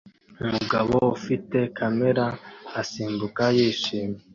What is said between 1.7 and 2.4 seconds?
kamera